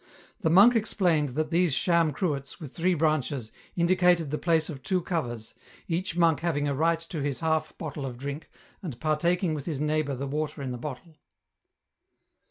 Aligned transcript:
The 0.39 0.49
monk 0.49 0.75
explained 0.75 1.29
that 1.35 1.51
these 1.51 1.75
sham 1.75 2.11
cruets 2.11 2.59
with 2.59 2.73
three 2.73 2.95
branches 2.95 3.51
indicated 3.75 4.31
the 4.31 4.39
place 4.39 4.67
of 4.67 4.81
two 4.81 5.03
covers, 5.03 5.53
each 5.87 6.15
EN 6.15 6.21
ROUTE. 6.21 6.21
289 6.21 6.27
monk 6.27 6.39
having 6.39 6.67
a 6.67 6.73
right 6.73 6.99
to 7.01 7.21
his 7.21 7.41
half 7.41 7.77
bottle 7.77 8.07
of 8.07 8.17
drink, 8.17 8.49
and 8.81 8.99
partaking 8.99 9.53
with 9.53 9.67
his 9.67 9.79
neighbour 9.79 10.15
the 10.15 10.25
water 10.25 10.63
in 10.63 10.71
the 10.71 10.79
bottle. 10.79 11.17